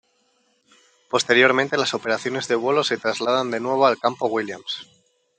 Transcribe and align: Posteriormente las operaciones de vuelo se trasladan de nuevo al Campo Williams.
Posteriormente 1.11 1.77
las 1.77 1.93
operaciones 1.93 2.47
de 2.47 2.55
vuelo 2.55 2.83
se 2.83 2.97
trasladan 2.97 3.51
de 3.51 3.59
nuevo 3.59 3.85
al 3.85 3.99
Campo 3.99 4.25
Williams. 4.25 4.87